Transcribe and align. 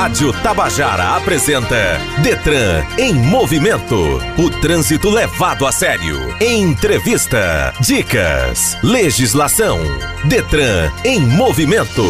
Rádio 0.00 0.32
Tabajara 0.42 1.14
apresenta 1.16 2.00
Detran 2.22 2.86
em 2.96 3.12
movimento. 3.12 3.94
O 4.38 4.48
trânsito 4.48 5.10
levado 5.10 5.66
a 5.66 5.72
sério. 5.72 6.16
Entrevista, 6.40 7.74
dicas, 7.80 8.78
legislação. 8.82 9.78
Detran 10.24 10.90
em 11.04 11.20
movimento. 11.20 12.02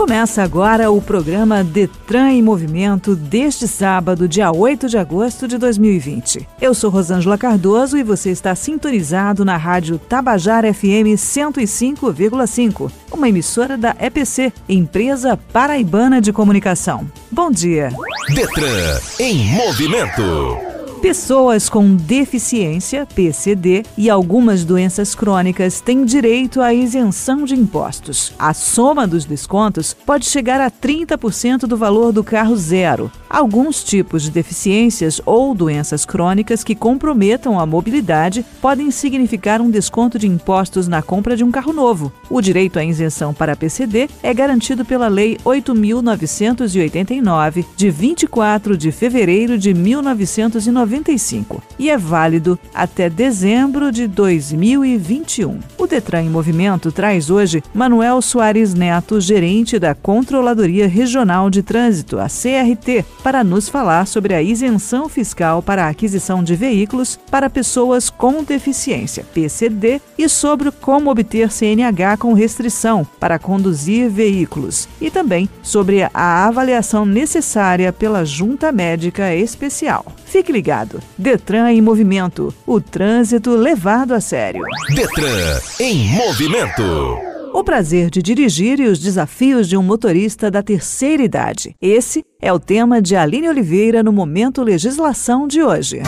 Começa 0.00 0.42
agora 0.42 0.90
o 0.90 0.98
programa 0.98 1.62
Detran 1.62 2.30
em 2.30 2.42
Movimento 2.42 3.14
deste 3.14 3.68
sábado, 3.68 4.26
dia 4.26 4.50
8 4.50 4.88
de 4.88 4.96
agosto 4.96 5.46
de 5.46 5.58
2020. 5.58 6.48
Eu 6.58 6.72
sou 6.72 6.88
Rosângela 6.88 7.36
Cardoso 7.36 7.98
e 7.98 8.02
você 8.02 8.30
está 8.30 8.54
sintonizado 8.54 9.44
na 9.44 9.58
rádio 9.58 9.98
Tabajara 9.98 10.72
FM 10.72 11.12
105,5, 11.18 12.90
uma 13.12 13.28
emissora 13.28 13.76
da 13.76 13.94
EPC, 14.00 14.54
Empresa 14.66 15.38
Paraibana 15.52 16.18
de 16.18 16.32
Comunicação. 16.32 17.06
Bom 17.30 17.50
dia. 17.50 17.92
Detran 18.34 18.98
em 19.18 19.48
Movimento. 19.48 20.69
Pessoas 21.00 21.70
com 21.70 21.96
deficiência, 21.96 23.06
PCD, 23.06 23.84
e 23.96 24.10
algumas 24.10 24.66
doenças 24.66 25.14
crônicas 25.14 25.80
têm 25.80 26.04
direito 26.04 26.60
à 26.60 26.74
isenção 26.74 27.44
de 27.44 27.54
impostos. 27.54 28.34
A 28.38 28.52
soma 28.52 29.06
dos 29.06 29.24
descontos 29.24 29.94
pode 29.94 30.26
chegar 30.26 30.60
a 30.60 30.70
30% 30.70 31.60
do 31.60 31.74
valor 31.74 32.12
do 32.12 32.22
carro 32.22 32.54
zero. 32.54 33.10
Alguns 33.30 33.84
tipos 33.84 34.24
de 34.24 34.30
deficiências 34.30 35.20
ou 35.24 35.54
doenças 35.54 36.04
crônicas 36.04 36.64
que 36.64 36.74
comprometam 36.74 37.60
a 37.60 37.64
mobilidade 37.64 38.44
podem 38.60 38.90
significar 38.90 39.60
um 39.60 39.70
desconto 39.70 40.18
de 40.18 40.26
impostos 40.26 40.88
na 40.88 41.00
compra 41.00 41.36
de 41.36 41.44
um 41.44 41.52
carro 41.52 41.72
novo. 41.72 42.12
O 42.28 42.40
direito 42.40 42.76
à 42.78 42.84
isenção 42.84 43.32
para 43.32 43.54
PCD 43.54 44.10
é 44.22 44.34
garantido 44.34 44.84
pela 44.84 45.06
Lei 45.06 45.38
8.989, 45.44 47.64
de 47.76 47.88
24 47.88 48.76
de 48.76 48.90
fevereiro 48.90 49.56
de 49.56 49.72
1990 49.72 50.90
95 50.90 51.62
e 51.78 51.90
é 51.90 51.96
válido 51.96 52.58
até 52.74 53.08
dezembro 53.08 53.92
de 53.92 54.06
2021. 54.06 55.60
O 55.78 55.86
Detran 55.86 56.22
em 56.22 56.30
Movimento 56.30 56.90
traz 56.90 57.30
hoje 57.30 57.62
Manuel 57.74 58.20
Soares 58.22 58.74
Neto, 58.74 59.20
gerente 59.20 59.78
da 59.78 59.94
Controladoria 59.94 60.88
Regional 60.88 61.50
de 61.50 61.62
Trânsito, 61.62 62.18
a 62.18 62.26
CRT, 62.26 63.04
para 63.22 63.44
nos 63.44 63.68
falar 63.68 64.06
sobre 64.06 64.34
a 64.34 64.42
isenção 64.42 65.08
fiscal 65.08 65.62
para 65.62 65.84
a 65.84 65.88
aquisição 65.88 66.42
de 66.42 66.56
veículos 66.56 67.18
para 67.30 67.50
pessoas 67.50 68.10
com 68.10 68.42
deficiência, 68.42 69.24
PCD, 69.32 70.00
e 70.18 70.28
sobre 70.28 70.70
como 70.70 71.10
obter 71.10 71.50
CNH 71.50 72.16
com 72.18 72.32
restrição 72.32 73.06
para 73.18 73.38
conduzir 73.38 74.10
veículos, 74.10 74.88
e 75.00 75.10
também 75.10 75.48
sobre 75.62 76.02
a 76.02 76.46
avaliação 76.46 77.04
necessária 77.04 77.92
pela 77.92 78.24
Junta 78.24 78.72
Médica 78.72 79.34
Especial. 79.34 80.04
Fique 80.24 80.52
ligado. 80.52 81.00
Detran 81.18 81.70
em 81.72 81.80
movimento. 81.80 82.54
O 82.66 82.80
trânsito 82.80 83.50
levado 83.50 84.14
a 84.14 84.20
sério. 84.20 84.62
Detran 84.94 85.60
em 85.80 86.08
movimento. 86.14 87.29
O 87.52 87.64
prazer 87.64 88.10
de 88.10 88.22
dirigir 88.22 88.78
e 88.78 88.86
os 88.86 88.98
desafios 88.98 89.68
de 89.68 89.76
um 89.76 89.82
motorista 89.82 90.50
da 90.50 90.62
terceira 90.62 91.22
idade. 91.22 91.74
Esse 91.80 92.24
é 92.40 92.52
o 92.52 92.60
tema 92.60 93.02
de 93.02 93.16
Aline 93.16 93.48
Oliveira 93.48 94.02
no 94.02 94.12
Momento 94.12 94.62
Legislação 94.62 95.48
de 95.48 95.62
hoje. 95.62 96.00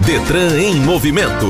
Detran 0.00 0.58
em 0.58 0.76
movimento. 0.76 1.46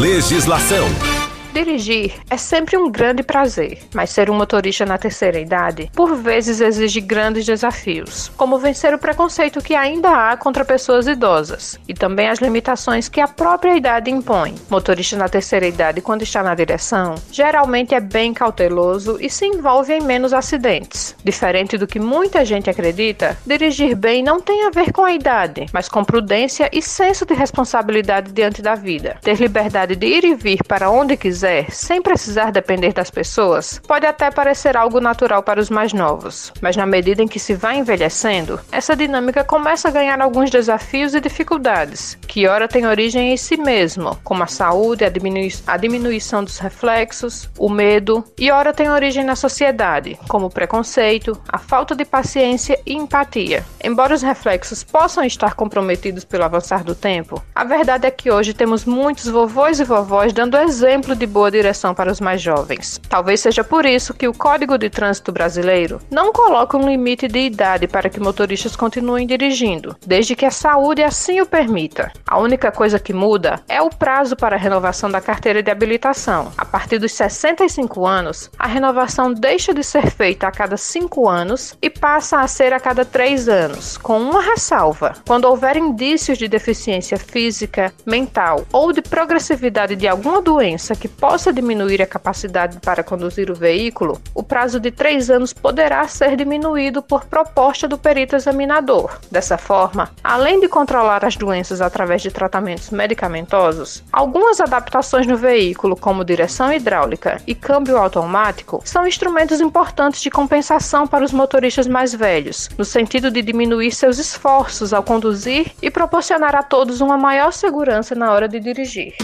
Legislação. 0.00 1.17
Dirigir 1.58 2.12
é 2.30 2.36
sempre 2.36 2.76
um 2.76 2.88
grande 2.88 3.20
prazer, 3.20 3.80
mas 3.92 4.10
ser 4.10 4.30
um 4.30 4.34
motorista 4.34 4.86
na 4.86 4.96
terceira 4.96 5.40
idade 5.40 5.90
por 5.92 6.14
vezes 6.14 6.60
exige 6.60 7.00
grandes 7.00 7.44
desafios, 7.44 8.30
como 8.36 8.58
vencer 8.58 8.94
o 8.94 8.98
preconceito 8.98 9.60
que 9.60 9.74
ainda 9.74 10.08
há 10.30 10.36
contra 10.36 10.64
pessoas 10.64 11.08
idosas 11.08 11.76
e 11.88 11.94
também 11.94 12.28
as 12.28 12.38
limitações 12.38 13.08
que 13.08 13.20
a 13.20 13.26
própria 13.26 13.74
idade 13.76 14.08
impõe. 14.08 14.54
Motorista 14.70 15.16
na 15.16 15.28
terceira 15.28 15.66
idade, 15.66 16.00
quando 16.00 16.22
está 16.22 16.44
na 16.44 16.54
direção, 16.54 17.16
geralmente 17.32 17.92
é 17.92 17.98
bem 17.98 18.32
cauteloso 18.32 19.18
e 19.20 19.28
se 19.28 19.44
envolve 19.44 19.92
em 19.92 20.00
menos 20.00 20.32
acidentes. 20.32 21.16
Diferente 21.24 21.76
do 21.76 21.88
que 21.88 21.98
muita 21.98 22.44
gente 22.44 22.70
acredita, 22.70 23.36
dirigir 23.44 23.96
bem 23.96 24.22
não 24.22 24.40
tem 24.40 24.64
a 24.64 24.70
ver 24.70 24.92
com 24.92 25.04
a 25.04 25.12
idade, 25.12 25.66
mas 25.72 25.88
com 25.88 26.04
prudência 26.04 26.70
e 26.72 26.80
senso 26.80 27.26
de 27.26 27.34
responsabilidade 27.34 28.30
diante 28.30 28.62
da 28.62 28.76
vida. 28.76 29.18
Ter 29.22 29.40
liberdade 29.40 29.96
de 29.96 30.06
ir 30.06 30.24
e 30.24 30.36
vir 30.36 30.62
para 30.62 30.88
onde 30.88 31.16
quiser 31.16 31.47
quiser, 31.48 31.70
sem 31.70 32.02
precisar 32.02 32.52
depender 32.52 32.92
das 32.92 33.10
pessoas, 33.10 33.80
pode 33.86 34.06
até 34.06 34.30
parecer 34.30 34.76
algo 34.76 35.00
natural 35.00 35.42
para 35.42 35.60
os 35.60 35.70
mais 35.70 35.92
novos, 35.92 36.52
mas 36.60 36.76
na 36.76 36.86
medida 36.86 37.22
em 37.22 37.28
que 37.28 37.38
se 37.38 37.54
vai 37.54 37.78
envelhecendo, 37.78 38.60
essa 38.70 38.94
dinâmica 38.94 39.42
começa 39.42 39.88
a 39.88 39.90
ganhar 39.90 40.20
alguns 40.20 40.50
desafios 40.50 41.14
e 41.14 41.20
dificuldades, 41.20 42.18
que 42.26 42.46
ora 42.46 42.68
têm 42.68 42.86
origem 42.86 43.32
em 43.32 43.36
si 43.36 43.56
mesmo, 43.56 44.16
como 44.22 44.42
a 44.42 44.46
saúde, 44.46 45.04
a, 45.04 45.08
diminui 45.08 45.48
a 45.66 45.76
diminuição 45.76 46.44
dos 46.44 46.58
reflexos, 46.58 47.48
o 47.58 47.68
medo, 47.68 48.24
e 48.38 48.50
ora 48.50 48.72
têm 48.72 48.90
origem 48.90 49.24
na 49.24 49.36
sociedade, 49.36 50.18
como 50.28 50.46
o 50.46 50.50
preconceito, 50.50 51.40
a 51.48 51.58
falta 51.58 51.94
de 51.94 52.04
paciência 52.04 52.78
e 52.84 52.94
empatia. 52.94 53.64
Embora 53.82 54.14
os 54.14 54.22
reflexos 54.22 54.84
possam 54.84 55.24
estar 55.24 55.54
comprometidos 55.54 56.24
pelo 56.24 56.44
avançar 56.44 56.84
do 56.84 56.94
tempo, 56.94 57.42
a 57.54 57.64
verdade 57.64 58.06
é 58.06 58.10
que 58.10 58.30
hoje 58.30 58.52
temos 58.52 58.84
muitos 58.84 59.26
vovôs 59.26 59.80
e 59.80 59.84
vovós 59.84 60.32
dando 60.32 60.58
exemplo 60.58 61.14
de 61.14 61.26
boa 61.28 61.50
direção 61.50 61.94
para 61.94 62.10
os 62.10 62.20
mais 62.20 62.42
jovens. 62.42 63.00
Talvez 63.08 63.40
seja 63.40 63.62
por 63.62 63.86
isso 63.86 64.14
que 64.14 64.26
o 64.26 64.34
Código 64.34 64.76
de 64.76 64.90
Trânsito 64.90 65.30
Brasileiro 65.30 66.00
não 66.10 66.32
coloca 66.32 66.76
um 66.76 66.88
limite 66.88 67.28
de 67.28 67.38
idade 67.38 67.86
para 67.86 68.08
que 68.08 68.18
motoristas 68.18 68.74
continuem 68.74 69.26
dirigindo, 69.26 69.96
desde 70.06 70.34
que 70.34 70.46
a 70.46 70.50
saúde 70.50 71.02
assim 71.02 71.40
o 71.40 71.46
permita. 71.46 72.10
A 72.26 72.38
única 72.38 72.72
coisa 72.72 72.98
que 72.98 73.12
muda 73.12 73.60
é 73.68 73.80
o 73.80 73.90
prazo 73.90 74.34
para 74.34 74.56
a 74.56 74.58
renovação 74.58 75.10
da 75.10 75.20
carteira 75.20 75.62
de 75.62 75.70
habilitação. 75.70 76.52
A 76.56 76.64
partir 76.64 76.98
dos 76.98 77.12
65 77.12 78.06
anos, 78.06 78.50
a 78.58 78.66
renovação 78.66 79.32
deixa 79.32 79.74
de 79.74 79.84
ser 79.84 80.10
feita 80.10 80.48
a 80.48 80.52
cada 80.52 80.76
5 80.76 81.28
anos 81.28 81.76
e 81.82 81.90
passa 81.90 82.40
a 82.40 82.48
ser 82.48 82.72
a 82.72 82.80
cada 82.80 83.04
3 83.04 83.48
anos, 83.48 83.96
com 83.98 84.20
uma 84.20 84.40
ressalva. 84.40 85.14
Quando 85.26 85.44
houver 85.44 85.76
indícios 85.76 86.38
de 86.38 86.48
deficiência 86.48 87.18
física, 87.18 87.92
mental 88.06 88.64
ou 88.72 88.92
de 88.92 89.02
progressividade 89.02 89.96
de 89.96 90.06
alguma 90.08 90.40
doença 90.40 90.94
que 90.94 91.08
possa 91.18 91.52
diminuir 91.52 92.00
a 92.00 92.06
capacidade 92.06 92.78
para 92.80 93.02
conduzir 93.02 93.50
o 93.50 93.54
veículo, 93.54 94.20
o 94.34 94.42
prazo 94.42 94.78
de 94.78 94.90
três 94.90 95.30
anos 95.30 95.52
poderá 95.52 96.06
ser 96.06 96.36
diminuído 96.36 97.02
por 97.02 97.24
proposta 97.24 97.88
do 97.88 97.98
perito 97.98 98.36
examinador. 98.36 99.18
Dessa 99.30 99.58
forma, 99.58 100.10
além 100.22 100.60
de 100.60 100.68
controlar 100.68 101.24
as 101.24 101.36
doenças 101.36 101.80
através 101.80 102.22
de 102.22 102.30
tratamentos 102.30 102.90
medicamentosos, 102.90 104.02
algumas 104.12 104.60
adaptações 104.60 105.26
no 105.26 105.36
veículo, 105.36 105.96
como 105.96 106.24
direção 106.24 106.72
hidráulica 106.72 107.42
e 107.46 107.54
câmbio 107.54 107.98
automático, 107.98 108.80
são 108.84 109.06
instrumentos 109.06 109.60
importantes 109.60 110.20
de 110.20 110.30
compensação 110.30 111.06
para 111.06 111.24
os 111.24 111.32
motoristas 111.32 111.86
mais 111.86 112.14
velhos, 112.14 112.68
no 112.78 112.84
sentido 112.84 113.30
de 113.30 113.42
diminuir 113.42 113.92
seus 113.92 114.18
esforços 114.18 114.92
ao 114.92 115.02
conduzir 115.02 115.72
e 115.82 115.90
proporcionar 115.90 116.54
a 116.54 116.62
todos 116.62 117.00
uma 117.00 117.18
maior 117.18 117.52
segurança 117.52 118.14
na 118.14 118.32
hora 118.32 118.48
de 118.48 118.60
dirigir. 118.60 119.14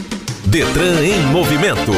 Detran 0.51 1.01
em 1.03 1.33
movimento. 1.33 1.91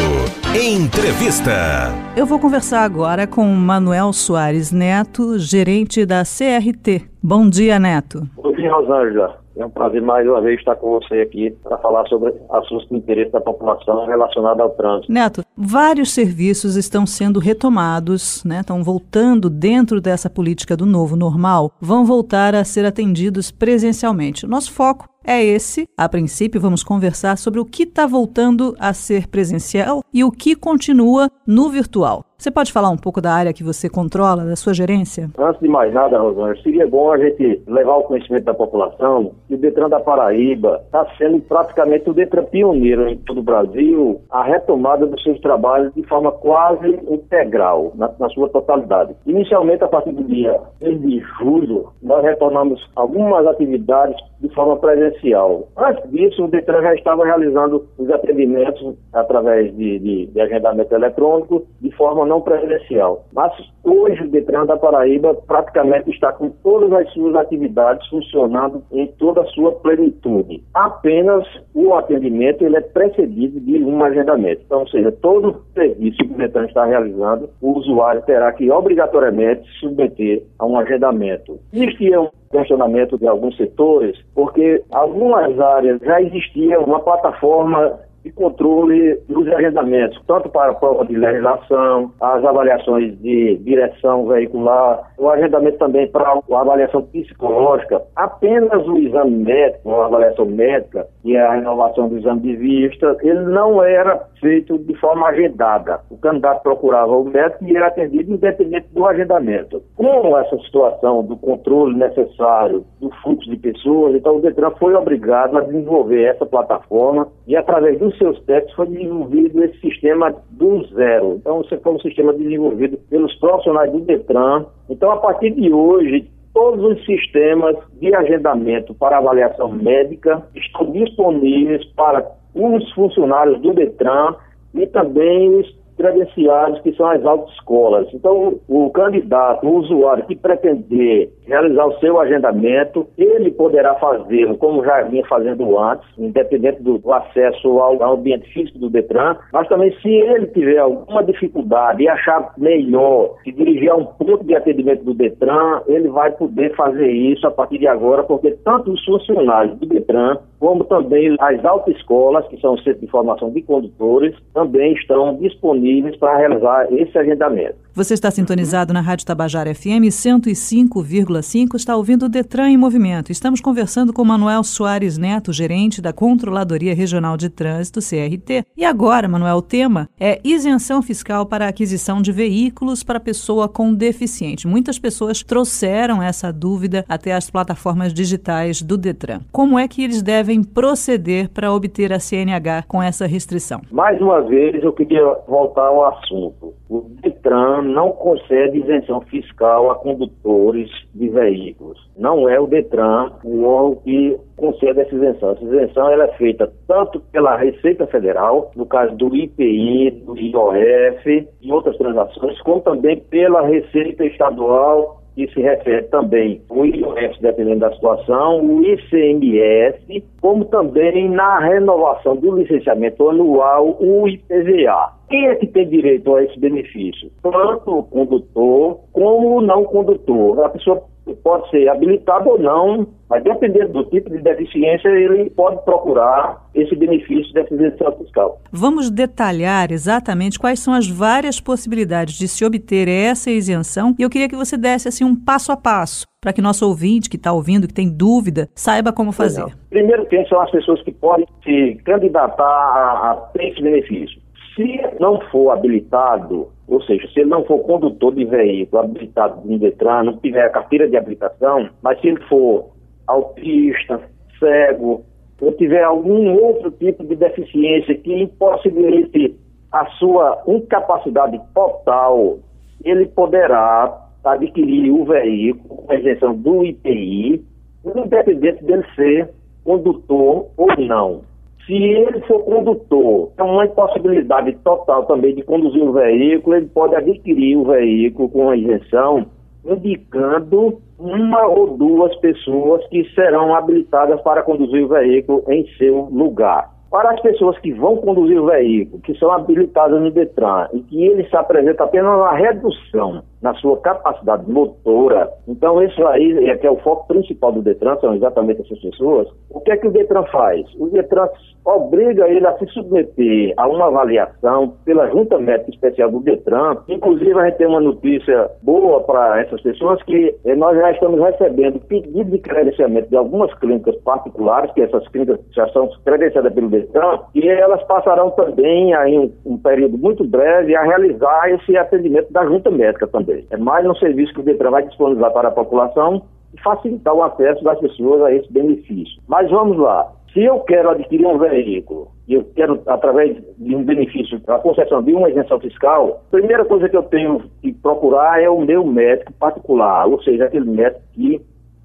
Entrevista. 0.55 1.91
Eu 2.17 2.25
vou 2.25 2.39
conversar 2.39 2.85
agora 2.85 3.27
com 3.27 3.45
Manuel 3.45 4.13
Soares 4.13 4.71
Neto, 4.71 5.37
gerente 5.37 6.07
da 6.07 6.23
CRT. 6.23 7.11
Bom 7.23 7.49
dia, 7.51 7.79
Neto. 7.79 8.23
Bom 8.37 8.53
dia, 8.53 8.73
Rosângela. 8.73 9.41
É 9.57 9.65
um 9.65 9.71
prazer 9.71 10.01
mais 10.03 10.27
uma 10.29 10.41
vez 10.41 10.59
estar 10.59 10.77
com 10.77 10.91
você 10.91 11.23
aqui 11.23 11.51
para 11.63 11.79
falar 11.79 12.07
sobre 12.09 12.33
assuntos 12.51 12.87
de 12.89 12.97
interesse 12.97 13.33
da 13.33 13.41
população 13.41 14.07
relacionados 14.07 14.61
ao 14.61 14.71
trânsito. 14.71 15.13
Neto, 15.13 15.43
vários 15.57 16.13
serviços 16.13 16.77
estão 16.77 17.07
sendo 17.07 17.41
retomados, 17.41 18.45
né? 18.45 18.61
estão 18.61 18.85
voltando 18.85 19.49
dentro 19.49 20.01
dessa 20.01 20.29
política 20.29 20.77
do 20.77 20.85
novo 20.85 21.17
normal, 21.17 21.73
vão 21.81 22.05
voltar 22.05 22.55
a 22.55 22.65
ser 22.65 22.85
atendidos 22.85 23.51
presencialmente. 23.51 24.47
Nosso 24.47 24.73
foco 24.73 25.09
é 25.27 25.45
esse. 25.45 25.89
A 25.97 26.09
princípio, 26.09 26.61
vamos 26.61 26.85
conversar 26.85 27.37
sobre 27.37 27.59
o 27.59 27.65
que 27.65 27.83
está 27.83 28.07
voltando 28.07 28.75
a 28.79 28.95
ser 28.95 29.27
presencial 29.27 30.03
e 30.15 30.23
o 30.23 30.31
que 30.31 30.55
continua 30.55 31.29
no 31.47 31.69
virtual. 31.69 32.25
Você 32.39 32.51
pode 32.51 32.71
falar 32.71 32.91
um 32.91 32.99
pouco 32.99 33.19
da 33.19 33.33
área 33.33 33.53
que 33.53 33.65
você 33.65 33.89
controla, 33.89 34.45
da 34.45 34.57
sua 34.57 34.75
gerência? 34.75 35.31
Antes 35.39 35.59
de 35.59 35.69
mais 35.69 35.93
nada, 35.95 36.19
Rosângela, 36.19 36.63
seria 36.63 36.87
bom 36.87 37.11
a 37.11 37.17
gente 37.17 37.63
levar 37.67 37.97
o 37.97 38.03
conhecimento 38.03 38.45
da 38.45 38.53
população 38.53 39.33
que 39.49 39.55
o 39.55 39.59
Detran 39.59 39.89
da 39.89 40.01
Paraíba 40.01 40.83
está 40.85 41.07
sendo 41.17 41.41
praticamente 41.41 42.11
o 42.11 42.13
Detran 42.13 42.45
pioneiro 42.45 43.09
em 43.09 43.17
todo 43.17 43.41
o 43.41 43.43
Brasil, 43.43 44.21
a 44.31 44.43
retomada 44.43 45.07
dos 45.07 45.23
seus 45.23 45.41
trabalhos 45.41 45.95
de 45.95 46.03
forma 46.03 46.31
quase 46.31 46.89
integral, 47.09 47.93
na, 47.95 48.11
na 48.19 48.29
sua 48.29 48.51
totalidade. 48.51 49.17
Inicialmente, 49.25 49.83
a 49.85 49.89
partir 49.89 50.13
do 50.13 50.23
dia 50.25 50.61
1 50.83 50.99
de 50.99 51.21
julho, 51.39 51.89
nós 52.03 52.23
retornamos 52.23 52.87
algumas 52.95 53.47
atividades 53.47 54.17
de 54.41 54.55
forma 54.55 54.77
presencial 54.77 55.16
presencial. 55.17 55.69
Antes 55.77 56.11
disso, 56.11 56.45
o 56.45 56.49
Detran 56.49 56.83
já 56.83 56.95
estava 56.95 57.25
realizando 57.25 57.87
os 57.99 58.11
atendimentos 58.11 58.97
através 59.13 59.75
de, 59.77 59.99
de, 59.99 60.27
de 60.27 60.41
agendamento 60.41 60.95
eletrônico 60.95 61.67
de 61.81 61.91
forma 61.97 62.27
não 62.27 62.41
presencial. 62.41 63.25
Mas 63.33 63.53
hoje 63.83 64.23
o 64.23 64.29
Detran 64.29 64.67
da 64.67 64.77
Paraíba 64.77 65.35
praticamente 65.47 66.11
está 66.11 66.33
com 66.33 66.51
todas 66.63 66.93
as 66.93 67.13
suas 67.13 67.35
atividades 67.35 68.07
funcionando 68.09 68.83
em 68.93 69.07
toda 69.19 69.43
a 69.43 69.47
sua 69.47 69.73
plenitude. 69.73 70.63
Apenas 70.75 71.47
o 71.75 71.95
atendimento 71.95 72.65
ele 72.65 72.77
é 72.77 72.81
precedido 72.81 73.61
de 73.61 73.83
um 73.83 74.03
agendamento. 74.03 74.63
Então, 74.65 74.81
ou 74.81 74.89
seja, 74.89 75.13
todo 75.13 75.63
serviço 75.75 76.19
que 76.19 76.35
o 76.35 76.37
Detran 76.37 76.67
está 76.67 76.85
realizando, 76.85 77.49
o 77.61 77.73
usuário 77.73 78.23
terá 78.23 78.53
que 78.53 78.71
obrigatoriamente 78.71 79.69
submeter 79.81 80.43
a 80.59 80.67
um 80.67 80.79
agendamento. 80.79 81.59
Existia 81.73 82.21
um 82.21 82.29
questionamento 82.51 83.19
de 83.19 83.27
alguns 83.27 83.57
setores, 83.57 84.17
porque 84.35 84.83
algumas 84.91 85.59
áreas 85.59 86.01
já 86.01 86.21
existia 86.21 86.81
uma 86.81 87.01
plataforma 87.01 87.99
de 88.27 88.33
controle 88.33 89.21
dos 89.29 89.47
agendamentos, 89.47 90.21
tanto 90.27 90.49
para 90.49 90.73
a 90.73 90.75
prova 90.75 91.07
de 91.07 91.17
legislação, 91.17 92.11
as 92.21 92.45
avaliações 92.45 93.17
de 93.21 93.57
direção 93.59 94.27
veicular, 94.27 95.13
o 95.17 95.31
agendamento 95.31 95.79
também 95.79 96.09
para 96.09 96.29
a 96.29 96.61
avaliação 96.61 97.03
psicológica, 97.03 98.03
apenas 98.17 98.85
o 98.89 98.99
exame 98.99 99.31
médico, 99.31 99.93
a 99.93 100.07
avaliação 100.07 100.45
médica 100.45 101.07
e 101.27 101.37
a 101.37 101.55
renovação 101.55 102.09
do 102.09 102.19
exame 102.19 102.41
de 102.41 102.57
vista, 102.57 103.17
ele 103.21 103.41
não 103.41 103.83
era 103.83 104.29
feito 104.41 104.79
de 104.79 104.95
forma 104.95 105.27
agendada. 105.27 106.01
O 106.09 106.17
candidato 106.17 106.63
procurava 106.63 107.11
o 107.17 107.25
médico 107.25 107.65
e 107.65 107.77
era 107.77 107.89
atendido 107.89 108.33
independente 108.33 108.87
do 108.93 109.05
agendamento. 109.05 109.83
Com 109.97 110.39
essa 110.39 110.57
situação 110.59 111.25
do 111.25 111.37
controle 111.37 111.97
necessário 111.97 112.85
do 113.01 113.11
fluxo 113.23 113.51
de 113.51 113.57
pessoas, 113.57 114.15
então 114.15 114.37
o 114.37 114.41
Detran 114.41 114.71
foi 114.79 114.95
obrigado 114.95 115.59
a 115.59 115.63
desenvolver 115.63 116.23
essa 116.23 116.47
plataforma 116.47 117.27
e 117.45 117.57
através 117.57 117.99
dos 117.99 118.17
seus 118.19 118.41
testes 118.45 118.73
foi 118.77 118.87
desenvolvido 118.87 119.65
esse 119.65 119.81
sistema 119.81 120.33
do 120.51 120.85
zero. 120.95 121.35
Então, 121.41 121.61
esse 121.63 121.77
foi 121.79 121.93
um 121.93 122.01
sistema 122.01 122.33
desenvolvido 122.33 122.99
pelos 123.11 123.35
profissionais 123.41 123.91
do 123.91 123.99
Detran. 124.01 124.67
Então, 124.89 125.11
a 125.11 125.17
partir 125.17 125.51
de 125.51 125.73
hoje, 125.73 126.31
todos 126.57 126.83
os 126.83 127.05
sistemas 127.05 127.77
de 128.01 128.15
agendamento 128.15 128.95
para 128.95 129.19
avaliação 129.19 129.69
médica 129.69 130.43
estão 130.55 130.91
disponíveis 130.91 131.85
para 131.95 132.27
os 132.55 132.91
funcionários 132.93 133.61
do 133.61 133.75
Detran 133.75 134.35
e 134.73 134.87
também 134.87 135.55
os 135.55 135.77
credenciados, 135.99 136.81
que 136.81 136.95
são 136.95 137.07
as 137.09 137.23
autoescolas. 137.27 138.09
Então, 138.15 138.59
o 138.69 138.89
candidato, 138.89 139.67
o 139.67 139.81
usuário 139.81 140.25
que 140.25 140.35
pretender 140.35 141.31
realizar 141.47 141.87
o 141.87 141.99
seu 141.99 142.21
agendamento, 142.21 143.07
ele 143.17 143.51
poderá 143.51 143.95
fazê-lo 143.95 144.57
como 144.59 144.85
já 144.85 145.03
vinha 145.03 145.25
fazendo 145.27 145.79
antes, 145.79 146.07
independente 146.19 146.83
do, 146.83 146.99
do 146.99 147.13
acesso 147.13 147.69
ao, 147.79 148.03
ao, 148.03 148.15
ambiente 148.15 148.53
físico 148.53 148.79
do 148.79 148.91
Detran, 148.91 149.37
mas 149.53 149.69
também 149.69 149.93
se 150.01 150.09
ele 150.09 150.47
tiver 150.49 150.79
alguma 150.79 151.23
dificuldade 151.23 152.03
e 152.03 152.09
achar 152.09 152.53
melhor 152.59 153.37
se 153.45 153.53
dirigir 153.53 153.91
a 153.91 153.97
um 153.97 154.05
ponto 154.05 154.45
de 154.45 154.55
atendimento 154.55 155.05
do 155.05 155.15
Detran, 155.15 155.83
ele 155.87 156.09
vai 156.09 156.33
poder 156.33 156.75
fazer 156.75 157.11
isso 157.11 157.47
a 157.47 157.51
partir 157.51 157.79
de 157.79 157.87
agora, 157.87 158.25
porque 158.25 158.51
tanto 158.65 158.93
os 158.93 159.05
funcionários 159.05 159.79
do 159.79 159.87
Detran, 159.87 160.39
como 160.59 160.85
também 160.85 161.37
as 161.39 161.65
autoescolas, 161.65 162.47
que 162.49 162.61
são 162.61 162.75
o 162.75 162.79
centro 162.79 163.01
de 163.01 163.07
formação 163.07 163.51
de 163.51 163.63
condutores, 163.63 164.35
também 164.53 164.95
estão 164.95 165.37
disponíveis 165.37 166.17
para 166.17 166.37
realizar 166.37 166.93
esse 166.93 167.17
agendamento. 167.17 167.86
Você 167.97 168.13
está 168.13 168.31
sintonizado 168.31 168.93
na 168.93 169.01
Rádio 169.01 169.25
Tabajara 169.25 169.75
FM 169.75 170.13
105,5, 170.13 171.77
está 171.77 171.97
ouvindo 171.97 172.27
o 172.27 172.29
Detran 172.29 172.69
em 172.69 172.77
Movimento. 172.77 173.33
Estamos 173.33 173.59
conversando 173.59 174.13
com 174.13 174.23
Manuel 174.23 174.63
Soares 174.65 175.17
Neto, 175.17 175.51
gerente 175.51 176.03
da 176.03 176.13
Controladoria 176.13 176.95
Regional 176.95 177.39
de 177.39 177.49
Trânsito, 177.49 178.01
CRT. 178.01 178.67
E 178.77 178.85
agora, 178.85 179.27
Manuel, 179.27 179.57
o 179.57 179.63
tema 179.63 180.11
é 180.21 180.39
isenção 180.45 181.01
fiscal 181.01 181.47
para 181.47 181.69
aquisição 181.69 182.21
de 182.21 182.33
veículos 182.33 183.03
para 183.03 183.19
pessoa 183.19 183.67
com 183.67 183.95
deficiente. 183.95 184.69
Muitas 184.69 184.99
pessoas 184.99 185.43
trouxeram 185.43 186.23
essa 186.23 186.53
dúvida 186.53 187.03
até 187.09 187.33
as 187.33 187.49
plataformas 187.49 188.13
digitais 188.13 188.83
do 188.83 188.99
Detran. 188.99 189.41
Como 189.51 189.79
é 189.79 189.89
que 189.89 190.05
eles 190.05 190.21
devem 190.21 190.63
proceder 190.63 191.49
para 191.49 191.73
obter 191.73 192.13
a 192.13 192.21
CNH 192.21 192.85
com 192.87 193.03
essa 193.03 193.27
restrição? 193.27 193.81
Mais 193.91 194.21
uma 194.21 194.43
vez, 194.43 194.85
eu 194.85 194.93
queria 194.93 195.25
voltar 195.49 195.87
ao 195.87 196.05
assunto. 196.05 196.75
O 196.91 197.07
Detran 197.47 197.83
não 197.83 198.11
concede 198.11 198.79
isenção 198.79 199.21
fiscal 199.21 199.91
a 199.91 199.95
condutores 199.95 200.91
de 201.15 201.29
veículos. 201.29 201.99
Não 202.19 202.49
é 202.49 202.59
o 202.59 202.67
Detran 202.67 203.31
o 203.45 203.65
órgão 203.65 204.03
que 204.03 204.37
concede 204.57 205.01
essa 205.01 205.15
isenção. 205.15 205.53
Essa 205.53 205.65
isenção 205.65 206.11
ela 206.11 206.25
é 206.25 206.33
feita 206.33 206.73
tanto 206.89 207.21
pela 207.33 207.57
Receita 207.57 208.07
Federal, 208.09 208.73
no 208.75 208.85
caso 208.85 209.15
do 209.17 209.35
IPI, 209.35 210.11
do 210.25 210.37
IOF 210.37 211.49
e 211.63 211.73
outras 211.73 211.97
transações, 211.97 212.61
como 212.63 212.81
também 212.81 213.21
pela 213.31 213.63
Receita 213.63 214.25
Estadual 214.25 215.23
que 215.37 215.47
se 215.53 215.61
refere 215.61 216.03
também 216.05 216.63
o 216.71 216.87
IOF, 216.87 217.41
dependendo 217.43 217.81
da 217.81 217.93
situação, 217.93 218.65
o 218.65 218.83
ICMS, 218.83 220.25
como 220.41 220.65
também 220.65 221.29
na 221.29 221.61
renovação 221.61 222.35
do 222.37 222.57
licenciamento 222.57 223.29
anual, 223.29 223.99
o 224.01 224.27
IPVA. 224.27 225.13
Quem 225.29 225.47
é 225.49 225.55
que 225.57 225.67
tem 225.67 225.87
direito 225.89 226.35
a 226.35 226.43
esse 226.43 226.59
benefício? 226.59 227.31
Tanto 227.43 227.99
o 227.99 228.03
condutor 228.05 229.01
como 229.13 229.59
o 229.59 229.61
não 229.61 229.85
condutor. 229.85 230.65
A 230.65 230.71
pessoa 230.71 231.03
pode 231.35 231.69
ser 231.71 231.89
habilitado 231.89 232.49
ou 232.49 232.59
não, 232.59 233.07
mas 233.29 233.43
dependendo 233.43 233.93
do 233.93 234.05
tipo 234.05 234.31
de 234.31 234.39
deficiência, 234.39 235.09
ele 235.09 235.51
pode 235.51 235.85
procurar 235.85 236.65
esse 236.75 236.95
benefício 236.95 237.53
dessa 237.53 237.75
isenção 237.75 238.13
fiscal. 238.19 238.61
Vamos 238.71 239.11
detalhar 239.11 239.91
exatamente 239.91 240.59
quais 240.59 240.79
são 240.81 240.95
as 240.95 241.09
várias 241.09 241.61
possibilidades 241.61 242.35
de 242.35 242.47
se 242.47 242.65
obter 242.65 243.09
essa 243.09 243.51
isenção 243.51 244.15
e 244.19 244.23
eu 244.23 244.31
queria 244.31 244.49
que 244.49 244.57
você 244.57 244.77
desse 244.77 245.09
assim 245.09 245.25
um 245.25 245.35
passo 245.35 245.73
a 245.73 245.77
passo 245.77 246.27
para 246.41 246.53
que 246.53 246.63
nosso 246.63 246.87
ouvinte 246.87 247.29
que 247.29 247.37
está 247.37 247.53
ouvindo, 247.53 247.89
que 247.89 247.95
tem 247.95 248.09
dúvida, 248.09 248.69
saiba 248.73 249.13
como 249.13 249.33
fazer. 249.33 249.63
Não. 249.63 249.73
Primeiro, 249.91 250.25
quem 250.27 250.47
são 250.47 250.61
as 250.61 250.71
pessoas 250.71 251.03
que 251.03 251.11
podem 251.11 251.45
se 251.65 252.01
candidatar 252.05 252.63
a, 252.63 253.33
a 253.33 253.65
esse 253.65 253.83
benefício? 253.83 254.41
Se 254.77 255.01
não 255.19 255.41
for 255.51 255.71
habilitado, 255.71 256.69
ou 256.87 257.03
seja, 257.03 257.27
se 257.29 257.41
ele 257.41 257.49
não 257.49 257.65
for 257.65 257.79
condutor 257.79 258.35
de 258.35 258.45
veículo 258.45 259.03
habilitado 259.03 259.63
no 259.65 259.79
Detran, 259.79 260.25
não 260.25 260.37
tiver 260.37 260.67
a 260.67 260.71
carteira 260.71 261.09
de 261.09 261.17
habilitação, 261.17 261.89
mas 262.03 262.21
se 262.21 262.29
ele 262.29 262.41
for 262.43 262.91
autista, 263.27 264.21
cego, 264.61 265.25
ou 265.63 265.73
tiver 265.73 266.05
algum 266.05 266.55
outro 266.63 266.91
tipo 266.91 267.25
de 267.25 267.37
deficiência 267.37 268.15
que 268.19 268.43
impossibilite 268.43 269.57
a 269.91 270.05
sua 270.19 270.63
incapacidade 270.67 271.59
total, 271.75 272.59
ele 273.03 273.27
poderá 273.29 274.27
adquirir 274.45 275.11
o 275.11 275.25
veículo 275.25 276.03
com 276.03 276.13
isenção 276.13 276.55
do 276.55 276.85
IPI, 276.85 277.65
independente 278.05 278.85
dele 278.85 279.05
ser 279.15 279.51
condutor 279.85 280.67
ou 280.77 280.89
não. 280.99 281.41
Se 281.87 281.95
ele 281.95 282.41
for 282.41 282.65
condutor, 282.65 283.53
é 283.57 283.63
uma 283.63 283.85
impossibilidade 283.85 284.73
total 284.83 285.25
também 285.27 285.55
de 285.55 285.63
conduzir 285.63 286.03
o 286.03 286.13
veículo, 286.13 286.77
ele 286.77 286.87
pode 286.87 287.15
adquirir 287.15 287.77
o 287.77 287.85
veículo 287.85 288.49
com 288.49 288.71
a 288.71 288.77
isenção, 288.77 289.47
indicando 289.85 290.99
uma 291.17 291.65
ou 291.69 291.97
duas 291.97 292.35
pessoas 292.39 293.07
que 293.07 293.23
serão 293.35 293.73
habilitadas 293.73 294.41
para 294.41 294.65
conduzir 294.65 295.05
o 295.05 295.09
veículo 295.09 295.63
em 295.69 295.87
seu 295.97 296.29
lugar. 296.33 296.91
Para 297.09 297.31
as 297.31 297.41
pessoas 297.41 297.79
que 297.79 297.93
vão 297.93 298.17
conduzir 298.17 298.61
o 298.61 298.67
veículo, 298.67 299.23
que 299.23 299.39
são 299.39 299.53
habilitadas 299.53 300.21
no 300.21 300.33
Detran 300.33 300.89
e 300.93 300.99
que 301.03 301.25
ele 301.25 301.49
se 301.49 301.57
apresenta 301.57 302.03
apenas 302.03 302.35
uma 302.35 302.53
redução 302.57 303.45
na 303.63 303.75
sua 303.75 303.97
capacidade 303.99 304.71
motora. 304.71 305.51
Então, 305.67 306.03
isso 306.03 306.25
aí 306.27 306.69
é 306.69 306.77
que 306.77 306.87
é 306.87 306.91
o 306.91 306.99
foco 306.99 307.27
principal 307.27 307.73
do 307.73 307.83
Detran, 307.83 308.17
são 308.21 308.35
exatamente 308.35 308.83
essas 308.83 308.99
pessoas. 309.01 309.49
O 309.71 309.81
que 309.81 309.93
é 309.93 309.97
que 309.97 310.07
o 310.07 310.13
Detran 310.13 310.45
faz? 310.45 310.87
O 310.99 311.09
Detran 311.09 311.49
obriga 311.85 312.49
ele 312.49 312.67
a 312.67 312.77
se 312.79 312.87
submeter 312.87 313.73
a 313.77 313.87
uma 313.89 314.07
avaliação 314.07 314.95
pela 315.05 315.29
Junta 315.31 315.59
Médica 315.59 315.91
Especial 315.91 316.31
do 316.31 316.41
Detran. 316.41 316.97
Inclusive, 317.09 317.59
a 317.59 317.67
gente 317.67 317.79
tem 317.79 317.87
uma 317.87 318.01
notícia 318.01 318.71
boa 318.83 319.21
para 319.23 319.61
essas 319.61 319.81
pessoas 319.83 320.21
que 320.25 320.55
eh, 320.65 320.75
nós 320.75 320.97
já 320.97 321.13
estamos 321.13 321.41
recebendo 321.41 322.01
pedido 322.01 322.51
de 322.51 322.59
credenciamento 322.59 323.29
de 323.29 323.37
algumas 323.37 323.73
clínicas 323.79 324.17
particulares, 324.17 324.93
que 324.93 325.03
essas 325.03 325.27
clínicas 325.29 325.61
já 325.73 325.89
são 325.91 326.09
credenciadas 326.25 326.73
pelo 326.73 326.89
Detran, 326.89 327.39
e 327.55 327.69
elas 327.69 328.03
passarão 328.05 328.51
também, 328.51 329.15
aí, 329.15 329.39
um, 329.39 329.53
um 329.65 329.79
período 329.79 330.19
muito 330.19 330.45
breve, 330.45 330.97
a 330.97 331.03
realizar 331.03 331.71
esse 331.71 331.97
atendimento 331.97 332.53
da 332.53 332.67
Junta 332.67 332.91
Médica 332.91 333.27
também. 333.29 333.46
É 333.71 333.77
mais 333.77 334.07
um 334.07 334.15
serviço 334.15 334.53
que 334.55 334.61
o 334.61 334.63
Detran 334.63 334.91
vai 334.91 335.05
disponibilizar 335.05 335.53
para 335.53 335.69
a 335.69 335.73
população 335.73 336.43
e 336.75 336.81
facilitar 336.81 337.35
o 337.35 337.43
acesso 337.43 337.83
das 337.85 337.99
pessoas 337.99 338.43
a 338.43 338.53
esse 338.53 338.73
benefício. 338.73 339.41
Mas 339.49 339.71
vamos 339.71 339.97
lá. 339.99 340.33
Se 340.53 340.65
eu 340.65 340.81
quero 340.81 341.11
adquirir 341.11 341.47
um 341.47 341.59
veículo 341.59 342.29
e 342.49 342.55
eu 342.55 342.65
quero, 342.75 343.03
através 343.07 343.57
de 343.77 343.95
um 343.95 344.03
benefício, 344.03 344.61
a 344.69 344.79
concessão 344.79 345.23
de 345.23 345.35
uma 345.35 345.51
isenção 345.51 345.79
fiscal, 345.79 346.43
a 346.49 346.51
primeira 346.51 346.85
coisa 346.85 347.09
que 347.09 347.17
eu 347.17 347.25
tenho 347.25 347.63
que 347.83 347.93
procurar 347.93 348.63
é 348.63 348.71
o 348.71 348.81
meu 348.81 349.05
médico 349.05 349.53
particular, 349.55 350.27
ou 350.27 350.43
seja, 350.43 350.65
aquele 350.65 350.91
médico 350.91 351.21
que 351.35 351.61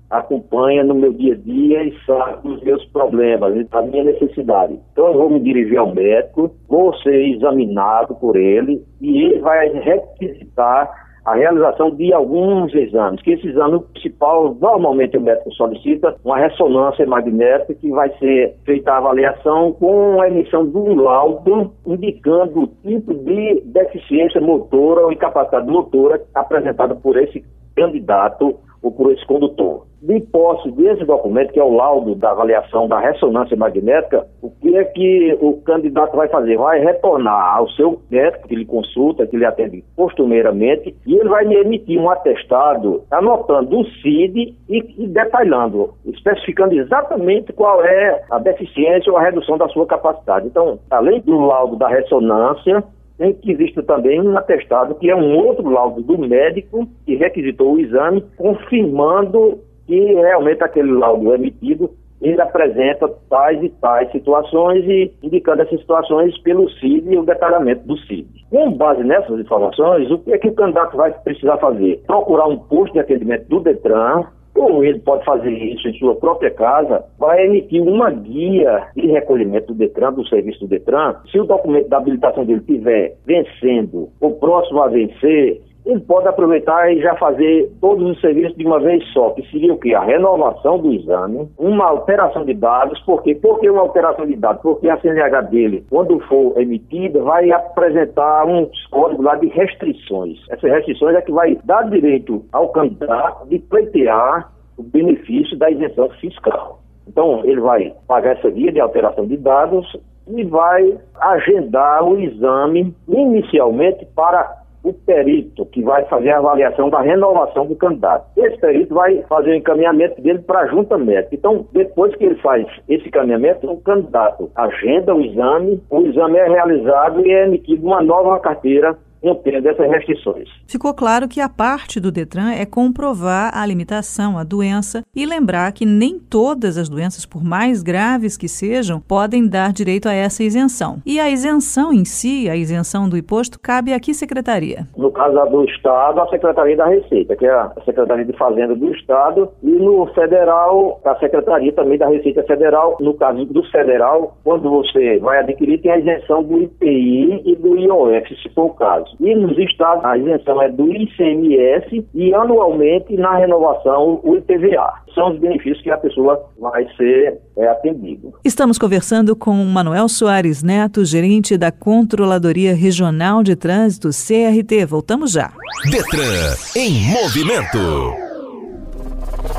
acompanha 0.10 0.84
no 0.84 0.94
meu 0.94 1.14
dia 1.14 1.34
a 1.34 1.38
dia 1.38 1.84
e 1.86 1.98
sabe 2.06 2.46
dos 2.46 2.62
meus 2.62 2.84
problemas, 2.88 3.66
da 3.70 3.82
minha 3.82 4.04
necessidade. 4.04 4.78
Então 4.92 5.08
eu 5.08 5.14
vou 5.14 5.30
me 5.30 5.40
dirigir 5.40 5.78
ao 5.78 5.96
médico, 5.96 6.54
vou 6.68 6.94
ser 6.98 7.30
examinado 7.30 8.14
por 8.16 8.36
ele 8.36 8.86
e 9.00 9.24
ele 9.24 9.40
vai 9.40 9.70
requisitar 9.70 10.92
a 11.26 11.36
realização 11.36 11.92
de 11.92 12.12
alguns 12.14 12.74
exames, 12.74 13.22
que 13.22 13.32
esse 13.32 13.48
exame 13.48 13.80
principal, 13.94 14.56
normalmente 14.60 15.18
o 15.18 15.22
médico 15.22 15.52
solicita 15.54 16.16
uma 16.24 16.38
ressonância 16.38 17.06
magnética 17.06 17.76
que 17.76 17.90
vai 17.92 18.10
ser 18.18 18.56
feita 18.66 18.92
a 18.92 18.98
avaliação 18.98 19.74
com 19.74 20.20
a 20.20 20.28
emissão 20.28 20.68
de 20.68 20.78
um 20.78 20.96
laudo 20.96 21.72
indicando 21.86 22.64
o 22.64 22.68
tipo 22.68 23.14
de 23.14 23.62
deficiência 23.66 24.42
motora 24.42 25.06
ou 25.06 25.12
incapacidade 25.12 25.68
motora 25.68 26.22
apresentada 26.34 26.96
por 26.96 27.16
esse 27.18 27.44
candidato 27.76 28.58
ou 28.82 28.92
por 28.92 29.12
esse 29.12 29.26
condutor. 29.26 29.86
De 30.02 30.20
posse 30.20 30.72
desse 30.72 31.06
documento, 31.06 31.54
que 31.54 31.60
é 31.60 31.64
o 31.64 31.76
laudo 31.76 32.16
da 32.16 32.32
avaliação 32.32 32.88
da 32.88 33.00
ressonância 33.00 33.56
magnética, 33.56 34.26
o 34.42 34.50
que 34.50 34.76
é 34.76 34.84
que 34.84 35.38
o 35.40 35.62
candidato 35.62 36.18
vai 36.18 36.28
fazer? 36.28 36.58
Vai 36.58 36.80
retornar 36.80 37.58
ao 37.58 37.70
seu 37.70 38.02
médico, 38.10 38.48
que 38.48 38.56
lhe 38.56 38.66
consulta, 38.66 39.28
que 39.28 39.38
lhe 39.38 39.46
atende 39.46 39.84
costumeiramente, 39.96 40.96
e 41.06 41.16
ele 41.16 41.30
vai 41.30 41.46
emitir 41.46 42.00
um 42.00 42.10
atestado 42.10 43.04
anotando 43.12 43.80
o 43.80 43.86
CID 44.02 44.56
e, 44.68 45.04
e 45.04 45.08
detalhando, 45.08 45.94
especificando 46.06 46.74
exatamente 46.74 47.54
qual 47.54 47.84
é 47.84 48.24
a 48.32 48.40
deficiência 48.40 49.12
ou 49.12 49.20
a 49.20 49.22
redução 49.22 49.56
da 49.56 49.68
sua 49.70 49.86
capacidade. 49.86 50.48
Então, 50.48 50.80
além 50.90 51.22
do 51.22 51.40
laudo 51.40 51.76
da 51.76 51.88
ressonância, 51.88 52.84
tem 53.22 53.34
que 53.34 53.52
existe 53.52 53.84
também 53.84 54.20
um 54.20 54.36
atestado, 54.36 54.96
que 54.96 55.08
é 55.08 55.16
um 55.16 55.38
outro 55.38 55.70
laudo 55.70 56.02
do 56.02 56.18
médico 56.18 56.88
que 57.06 57.16
requisitou 57.16 57.74
o 57.74 57.80
exame, 57.80 58.26
confirmando 58.36 59.60
que 59.86 60.14
realmente 60.16 60.64
aquele 60.64 60.92
laudo 60.92 61.32
emitido 61.32 61.92
ele 62.20 62.42
apresenta 62.42 63.08
tais 63.30 63.64
e 63.64 63.70
tais 63.70 64.12
situações 64.12 64.84
e 64.86 65.12
indicando 65.24 65.62
essas 65.62 65.80
situações 65.80 66.36
pelo 66.40 66.70
CID 66.70 67.14
e 67.14 67.18
o 67.18 67.24
detalhamento 67.24 67.86
do 67.88 67.98
CID. 67.98 68.28
Com 68.50 68.72
base 68.74 69.04
nessas 69.04 69.40
informações, 69.40 70.10
o 70.10 70.20
que 70.20 70.34
é 70.34 70.38
que 70.38 70.48
o 70.48 70.54
candidato 70.54 70.98
vai 70.98 71.12
precisar 71.24 71.58
fazer? 71.58 72.02
Procurar 72.06 72.48
um 72.48 72.58
posto 72.58 72.94
de 72.94 73.00
atendimento 73.00 73.48
do 73.48 73.60
DETRAN, 73.60 74.26
ou 74.62 74.84
ele 74.84 75.00
pode 75.00 75.26
fazer 75.26 75.52
isso 75.52 75.88
em 75.88 75.94
sua 75.94 76.16
própria 76.16 76.52
casa, 76.52 77.04
vai 77.18 77.46
emitir 77.46 77.82
uma 77.82 78.12
guia 78.12 78.88
de 78.96 79.08
recolhimento 79.08 79.68
do 79.68 79.74
DETRAN, 79.74 80.14
do 80.14 80.28
serviço 80.28 80.60
do 80.62 80.68
DETRAN. 80.68 81.16
Se 81.32 81.40
o 81.40 81.46
documento 81.46 81.90
da 81.90 81.98
habilitação 81.98 82.46
dele 82.46 82.60
estiver 82.60 83.16
vencendo 83.26 84.10
ou 84.20 84.36
próximo 84.36 84.82
a 84.82 84.88
vencer, 84.88 85.62
ele 85.86 86.00
pode 86.02 86.28
aproveitar 86.28 86.92
e 86.92 87.02
já 87.02 87.16
fazer 87.16 87.72
todos 87.82 88.10
os 88.10 88.22
serviços 88.22 88.56
de 88.56 88.66
uma 88.66 88.80
vez 88.80 89.04
só, 89.14 89.32
que 89.32 89.42
seria 89.50 89.74
o 89.74 89.80
quê? 89.80 89.94
A 89.94 90.04
renovação 90.04 90.78
do 90.78 90.94
exame, 90.94 91.50
uma 91.58 91.86
alteração 91.86 92.46
de 92.46 92.54
dados, 92.54 93.00
por 93.02 93.24
quê? 93.24 93.36
Por 93.36 93.60
que 93.60 93.70
uma 93.70 93.82
alteração 93.82 94.26
de 94.26 94.36
dados? 94.36 94.62
Porque 94.62 94.90
a 94.90 95.00
CNH 95.00 95.42
dele, 95.42 95.86
quando 95.90 96.20
for 96.22 96.60
emitida, 96.62 97.22
vai 97.22 97.52
apresentar 97.52 98.46
um 98.46 98.70
código 98.92 99.24
lá 99.24 99.36
de 99.36 99.48
restrições. 99.48 100.40
Essas 100.50 100.72
restrições 100.72 101.16
é 101.16 101.22
que 101.22 101.32
vai 101.32 101.58
dar 101.64 101.90
direito 101.90 102.46
ao 102.52 102.70
candidato 102.70 103.48
de 103.48 103.60
pleitear 103.60 104.52
o 104.78 104.84
benefício 104.84 105.58
da 105.58 105.70
isenção 105.70 106.10
fiscal. 106.22 106.80
Então, 107.08 107.42
ele 107.44 107.60
vai 107.60 107.94
pagar 108.08 108.38
essa 108.38 108.50
via 108.50 108.72
de 108.72 108.80
alteração 108.80 109.26
de 109.26 109.38
dados 109.38 109.86
e 110.28 110.44
vai 110.44 110.98
agendar 111.20 112.04
o 112.04 112.20
exame 112.20 112.96
inicialmente 113.08 114.06
para 114.16 114.61
o 114.84 114.94
perito 114.94 115.66
que 115.68 115.82
vai 115.84 116.06
fazer 116.06 116.32
a 116.32 116.40
avaliação 116.40 116.90
da 116.90 117.02
renovação 117.02 117.66
do 117.66 117.76
candidato. 117.76 118.26
Esse 118.38 118.58
perito 118.58 118.94
vai 118.94 119.22
fazer 119.30 119.52
o 119.52 119.56
encaminhamento 119.56 120.22
dele 120.22 120.40
para 120.40 120.62
a 120.62 120.68
junta 120.68 120.98
médica. 120.98 121.36
Então, 121.36 121.66
depois 121.72 122.16
que 122.16 122.26
ele 122.26 122.36
faz 122.36 122.66
esse 122.90 123.08
encaminhamento, 123.08 123.70
o 123.70 123.80
candidato 123.82 124.50
agenda 124.56 125.14
o 125.14 125.22
exame, 125.22 125.82
o 125.90 126.02
exame 126.02 126.38
é 126.38 126.50
realizado 126.50 127.26
e 127.26 127.32
é 127.32 127.46
emitido 127.46 127.86
uma 127.86 128.02
nova 128.02 128.40
carteira 128.40 128.98
contendo 129.22 129.68
essas 129.68 129.90
restrições. 129.90 130.50
Ficou 130.68 130.94
claro 130.94 131.28
que 131.28 131.40
a 131.40 131.48
parte 131.48 132.00
do 132.00 132.12
Detran 132.12 132.52
é 132.52 132.66
comprovar 132.66 133.52
a 133.56 133.66
limitação, 133.66 134.38
a 134.38 134.44
doença 134.44 135.04
e 135.16 135.26
lembrar 135.26 135.72
que 135.72 135.86
nem 135.86 136.20
todas 136.20 136.78
as 136.78 136.90
doenças, 136.90 137.26
por 137.26 137.44
mais 137.44 137.84
graves 137.84 138.36
que 138.36 138.48
sejam, 138.48 139.00
podem 139.00 139.48
dar 139.48 139.72
direito 139.72 140.10
a 140.10 140.14
essa 140.14 140.44
isenção. 140.44 141.00
E 141.06 141.20
a 141.20 141.30
isenção 141.30 141.94
em 141.94 142.04
si, 142.04 142.50
a 142.50 142.56
isenção 142.56 143.08
do 143.08 143.18
imposto, 143.18 143.60
cabe 143.60 143.94
a 143.94 144.00
que 144.00 144.14
secretaria? 144.14 144.88
No 144.98 145.12
caso 145.12 145.32
do 145.50 145.64
Estado, 145.66 146.22
a 146.22 146.28
Secretaria 146.28 146.76
da 146.76 146.88
Receita, 146.88 147.36
que 147.36 147.46
é 147.46 147.52
a 147.52 147.72
Secretaria 147.86 148.26
de 148.26 148.34
Fazenda 148.34 148.76
do 148.76 148.94
Estado, 148.94 149.50
e 149.62 149.72
no 149.72 150.08
Federal, 150.14 151.00
a 151.06 151.16
Secretaria 151.18 151.72
também 151.74 151.98
da 151.98 152.08
Receita 152.08 152.44
Federal. 152.44 152.98
No 153.00 153.14
caso 153.14 153.46
do 153.46 153.64
Federal, 153.72 154.38
quando 154.44 154.70
você 154.70 155.20
vai 155.20 155.40
adquirir, 155.40 155.82
tem 155.82 155.92
a 155.92 156.00
isenção 156.00 156.44
do 156.44 156.62
IPI 156.62 157.42
e 157.46 157.56
do 157.56 157.78
IOF, 157.78 158.36
se 158.42 158.50
for 158.50 158.66
o 158.66 158.74
caso. 158.74 159.11
E 159.20 159.36
nos 159.36 159.58
estados, 159.58 160.04
a 160.06 160.18
isenção 160.18 160.62
é 160.62 160.70
do 160.70 160.92
ICMS 160.92 162.06
e 162.14 162.34
anualmente 162.34 163.16
na 163.16 163.38
renovação 163.38 164.20
o 164.24 164.38
IPVA. 164.38 164.94
São 165.14 165.32
os 165.32 165.40
benefícios 165.40 165.82
que 165.82 165.92
a 165.92 165.98
pessoa 165.98 166.44
vai 166.60 166.88
ser 166.96 167.40
é, 167.58 167.68
atendido. 167.68 168.34
Estamos 168.44 168.78
conversando 168.78 169.36
com 169.36 169.54
Manuel 169.54 170.08
Soares 170.08 170.64
Neto, 170.64 171.04
gerente 171.04 171.58
da 171.58 171.72
Controladoria 171.72 172.74
Regional 172.74 173.44
de 173.44 173.56
Trânsito 173.56 174.10
CRT. 174.10 174.86
Voltamos 174.86 175.32
já. 175.32 175.52
Detran 175.90 176.56
em 176.76 177.12
movimento. 177.12 178.32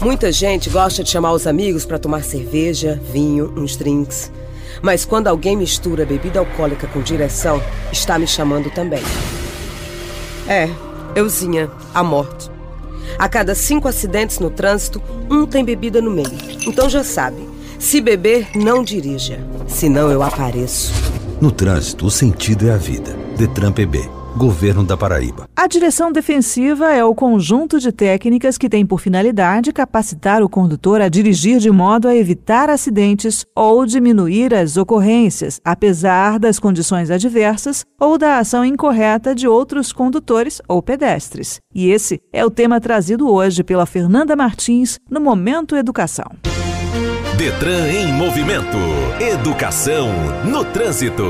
Muita 0.03 0.33
gente 0.33 0.69
gosta 0.69 1.05
de 1.05 1.11
chamar 1.11 1.33
os 1.33 1.47
amigos 1.47 1.87
para 1.87 1.99
tomar 1.99 2.23
cerveja, 2.25 3.01
vinho, 3.13 3.53
uns 3.57 3.77
drinks. 3.77 4.33
Mas 4.83 5.05
quando 5.05 5.29
alguém 5.29 5.57
mistura 5.57 6.05
bebida 6.05 6.41
alcoólica 6.41 6.89
com 6.89 7.01
direção, 7.01 7.63
está 7.93 8.19
me 8.19 8.27
chamando 8.27 8.69
também. 8.71 9.03
É, 10.49 10.69
euzinha, 11.15 11.71
a 11.95 12.03
morte. 12.03 12.51
A 13.19 13.29
cada 13.29 13.55
cinco 13.55 13.87
acidentes 13.87 14.41
no 14.41 14.51
trânsito, 14.51 15.01
um 15.31 15.47
tem 15.47 15.65
bebida 15.65 16.03
no 16.03 16.11
meio. 16.11 16.33
Então 16.67 16.91
já 16.91 17.05
sabe, 17.05 17.49
se 17.79 18.01
beber, 18.01 18.49
não 18.57 18.83
dirija. 18.83 19.41
Senão 19.69 20.11
eu 20.11 20.23
apareço. 20.23 20.93
No 21.41 21.51
trânsito, 21.51 22.07
o 22.07 22.11
sentido 22.11 22.69
é 22.69 22.73
a 22.73 22.77
vida. 22.77 23.17
Detran 23.37 23.73
PB. 23.73 24.22
Governo 24.37 24.83
da 24.83 24.97
Paraíba. 24.97 25.47
A 25.55 25.67
direção 25.67 26.11
defensiva 26.11 26.91
é 26.93 27.05
o 27.05 27.15
conjunto 27.15 27.79
de 27.79 27.93
técnicas 27.93 28.57
que 28.57 28.69
tem 28.69 28.85
por 28.85 28.99
finalidade 28.99 29.73
capacitar 29.73 30.43
o 30.43 30.49
condutor 30.49 31.01
a 31.01 31.09
dirigir 31.09 31.59
de 31.59 31.71
modo 31.71 32.09
a 32.09 32.17
evitar 32.17 32.71
acidentes 32.71 33.45
ou 33.55 33.85
diminuir 33.85 34.55
as 34.55 34.77
ocorrências, 34.77 35.61
apesar 35.65 36.39
das 36.39 36.59
condições 36.59 37.11
adversas 37.11 37.85
ou 38.01 38.17
da 38.17 38.39
ação 38.39 38.65
incorreta 38.65 39.35
de 39.35 39.47
outros 39.47 39.93
condutores 39.93 40.63
ou 40.67 40.83
pedestres. 40.83 41.61
E 41.75 41.91
esse 41.91 42.21
é 42.33 42.45
o 42.45 42.51
tema 42.51 42.81
trazido 42.81 43.31
hoje 43.31 43.63
pela 43.63 43.87
Fernanda 43.87 44.35
Martins 44.35 44.99
no 45.11 45.21
Momento 45.21 45.77
Educação. 45.77 46.27
Detran 47.37 47.89
em 47.89 48.13
movimento. 48.13 48.79
Educação 49.21 50.09
no 50.45 50.65
trânsito. 50.65 51.25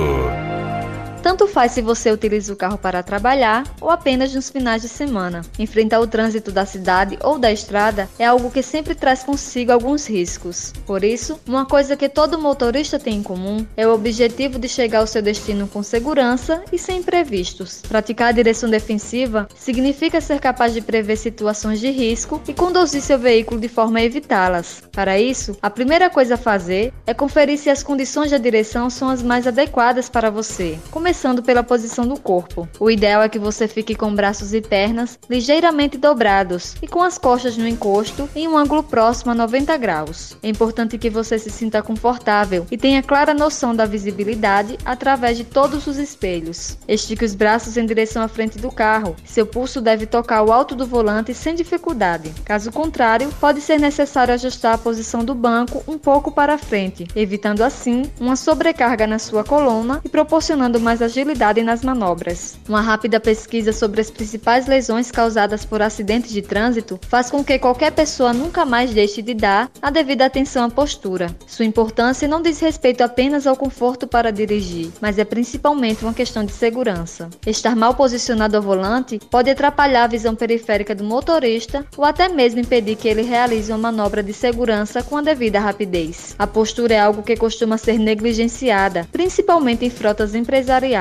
Tanto 1.23 1.47
faz 1.47 1.71
se 1.73 1.81
você 1.81 2.11
utiliza 2.11 2.53
o 2.53 2.57
carro 2.57 2.77
para 2.77 3.03
trabalhar 3.03 3.63
ou 3.81 3.91
apenas 3.91 4.35
nos 4.35 4.51
finais 4.51 4.83
de 4.83 4.89
semana. 4.89 5.43
Enfrentar 5.57 6.01
o 6.01 6.07
trânsito 6.07 6.51
da 6.51 6.67
cidade 6.67 7.17
ou 7.23 7.39
da 7.39 7.53
estrada 7.53 8.09
é 8.19 8.27
algo 8.27 8.51
que 8.51 8.63
sempre 8.63 8.95
traz 8.95 9.23
consigo 9.23 9.71
alguns 9.71 10.07
riscos. 10.07 10.73
Por 10.85 11.05
isso, 11.05 11.39
uma 11.47 11.65
coisa 11.65 11.97
que 11.97 12.09
todo 12.09 12.41
motorista 12.41 12.99
tem 12.99 13.19
em 13.19 13.23
comum 13.23 13.65
é 13.77 13.87
o 13.87 13.95
objetivo 13.95 14.59
de 14.59 14.69
chegar 14.69 14.99
ao 14.99 15.07
seu 15.07 15.23
destino 15.23 15.69
com 15.69 15.81
segurança 15.83 16.63
e 16.73 16.79
sem 16.79 16.99
imprevistos. 16.99 17.83
Praticar 17.89 18.31
a 18.31 18.33
direção 18.33 18.69
defensiva 18.69 19.49
significa 19.55 20.21
ser 20.21 20.41
capaz 20.41 20.75
de 20.75 20.81
prever 20.81 21.17
situações 21.17 21.79
de 21.79 21.91
risco 21.91 22.43
e 22.49 22.53
conduzir 22.53 23.01
seu 23.01 23.19
veículo 23.19 23.61
de 23.61 23.69
forma 23.69 24.01
a 24.01 24.05
evitá-las. 24.05 24.83
Para 24.91 25.21
isso, 25.21 25.57
a 25.63 25.71
primeira 25.71 26.11
coisa 26.11 26.35
a 26.35 26.39
fazer 26.39 26.93
é 27.07 27.15
conferir 27.15 27.59
se 27.59 27.71
as 27.71 27.83
condições 27.83 28.33
da 28.33 28.39
direção 28.39 28.91
são 28.91 29.09
as 29.09 29.23
mais 29.23 29.47
adequadas 29.47 30.09
para 30.09 30.29
você 30.29 30.79
começando 31.13 31.43
pela 31.43 31.63
posição 31.63 32.07
do 32.07 32.19
corpo. 32.19 32.67
O 32.81 32.91
ideal 32.91 33.23
é 33.23 33.29
que 33.29 33.39
você 33.39 33.69
fique 33.69 33.95
com 33.95 34.15
braços 34.15 34.55
e 34.55 34.63
pernas 34.63 35.19
ligeiramente 35.29 35.99
dobrados 35.99 36.75
e 36.81 36.89
com 36.89 37.03
as 37.03 37.19
costas 37.19 37.55
no 37.55 37.69
encosto 37.69 38.31
em 38.35 38.49
um 38.49 38.57
ângulo 38.57 38.83
próximo 38.83 39.31
a 39.31 39.35
90 39.35 39.77
graus. 39.77 40.35
É 40.43 40.49
importante 40.49 40.97
que 40.97 41.11
você 41.11 41.39
se 41.39 41.51
sinta 41.51 41.83
confortável 41.83 42.67
e 42.71 42.79
tenha 42.79 43.03
clara 43.03 43.35
noção 43.35 43.77
da 43.77 43.85
visibilidade 43.85 44.79
através 44.87 45.37
de 45.37 45.45
todos 45.45 45.87
os 45.87 45.99
espelhos. 45.99 46.79
Estique 46.89 47.27
os 47.27 47.35
braços 47.35 47.77
em 47.77 47.85
direção 47.85 48.23
à 48.23 48.29
frente 48.29 48.57
do 48.57 48.73
carro. 48.73 49.15
Seu 49.23 49.45
pulso 49.45 49.83
deve 49.83 50.07
tocar 50.07 50.43
o 50.43 50.51
alto 50.51 50.75
do 50.75 50.87
volante 50.87 51.35
sem 51.35 51.55
dificuldade. 51.55 52.33
Caso 52.43 52.73
contrário, 52.73 53.29
pode 53.39 53.61
ser 53.61 53.79
necessário 53.79 54.33
ajustar 54.33 54.77
a 54.77 54.79
posição 54.79 55.23
do 55.23 55.35
banco 55.35 55.85
um 55.87 55.99
pouco 55.99 56.33
para 56.33 56.57
frente, 56.57 57.07
evitando 57.15 57.61
assim 57.61 58.11
uma 58.19 58.35
sobrecarga 58.35 59.07
na 59.07 59.19
sua 59.19 59.45
coluna 59.45 60.01
e 60.03 60.09
proporcionando 60.09 60.81
mais 60.81 61.02
agilidade 61.05 61.63
nas 61.63 61.83
manobras. 61.83 62.57
Uma 62.69 62.81
rápida 62.81 63.19
pesquisa 63.19 63.73
sobre 63.73 64.01
as 64.01 64.11
principais 64.11 64.67
lesões 64.67 65.11
causadas 65.11 65.65
por 65.65 65.83
acidentes 65.83 66.33
de 66.33 66.43
trânsito 66.43 66.99
faz 67.09 67.31
com 67.31 67.43
que 67.43 67.59
qualquer 67.59 67.93
pessoa 67.93 68.33
nunca 68.33 68.65
mais 68.65 68.93
deixe 68.93 69.23
de 69.23 69.35
dar 69.35 69.71
a 69.81 69.91
devida 69.91 70.25
atenção 70.25 70.65
à 70.65 70.71
postura. 70.71 71.35
Sua 71.47 71.65
importância 71.65 72.29
não 72.29 72.41
diz 72.41 72.61
respeito 72.61 73.03
apenas 73.03 73.47
ao 73.47 73.57
conforto 73.57 74.07
para 74.07 74.31
dirigir, 74.31 74.91
mas 75.01 75.19
é 75.19 75.25
principalmente 75.25 76.05
uma 76.05 76.15
questão 76.15 76.45
de 76.45 76.53
segurança. 76.53 77.29
Estar 77.47 77.75
mal 77.75 77.95
posicionado 77.95 78.57
ao 78.57 78.63
volante 78.63 79.19
pode 79.31 79.51
atrapalhar 79.51 80.05
a 80.05 80.09
visão 80.09 80.35
periférica 80.35 80.95
do 80.95 81.05
motorista 81.05 81.85
ou 81.97 82.05
até 82.05 82.29
mesmo 82.29 82.61
impedir 82.61 82.97
que 82.97 83.09
ele 83.09 83.23
realize 83.23 83.73
uma 83.73 83.91
manobra 83.91 84.23
de 84.23 84.33
segurança 84.33 85.03
com 85.03 85.17
a 85.17 85.23
devida 85.23 85.59
rapidez. 85.59 86.35
A 86.39 86.47
postura 86.47 86.95
é 86.95 87.01
algo 87.01 87.23
que 87.23 87.37
costuma 87.37 87.77
ser 87.77 87.99
negligenciada, 87.99 89.07
principalmente 89.11 89.85
em 89.85 89.91
frotas 89.91 90.35
empresariais. 90.35 90.92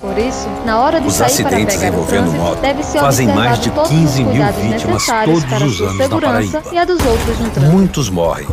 Por 0.00 0.16
isso, 0.16 0.48
na 0.64 0.78
hora 0.78 1.00
de 1.00 1.08
Os 1.08 1.14
sair 1.14 1.42
para 1.42 1.66
pegar 1.66 1.92
o 1.98 2.06
trânsito, 2.06 2.56
deve-se 2.62 2.98
fazem 2.98 3.26
mais 3.26 3.58
de 3.58 3.70
todos 3.70 3.90
15 3.90 4.22
os 4.22 4.28
mil 4.28 4.52
vítimas 4.52 5.06
todos 5.06 5.44
para 5.44 5.64
os 5.64 5.80
anos 5.80 5.98
na 5.98 6.04
segurança 6.04 6.62
e 6.72 6.78
a 6.78 6.84
dos 6.84 7.04
outros 7.04 7.38
no 7.40 7.50
trânsito. 7.50 7.72
Muitos 7.72 8.08
morrem. 8.08 8.46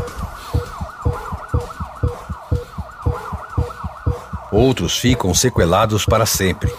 Outros 4.51 4.97
ficam 4.97 5.33
sequelados 5.35 6.03
para 6.03 6.25
sempre. 6.25 6.73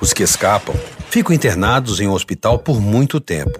Os 0.00 0.12
que 0.12 0.22
escapam 0.22 0.76
ficam 1.10 1.34
internados 1.34 1.98
em 1.98 2.06
um 2.06 2.12
hospital 2.12 2.60
por 2.60 2.80
muito 2.80 3.20
tempo. 3.20 3.58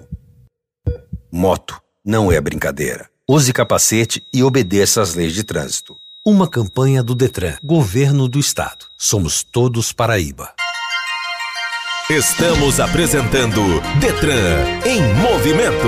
Moto 1.32 1.80
não 2.04 2.30
é 2.30 2.40
brincadeira. 2.40 3.10
Use 3.28 3.52
capacete 3.52 4.24
e 4.32 4.44
obedeça 4.44 5.02
às 5.02 5.14
leis 5.14 5.34
de 5.34 5.42
trânsito. 5.42 5.96
Uma 6.28 6.48
campanha 6.48 7.04
do 7.04 7.14
Detran, 7.14 7.54
Governo 7.62 8.26
do 8.26 8.40
Estado. 8.40 8.86
Somos 8.98 9.44
todos 9.44 9.92
Paraíba. 9.92 10.54
Estamos 12.10 12.80
apresentando 12.80 13.60
Detran 14.00 14.58
em 14.84 15.02
movimento. 15.22 15.86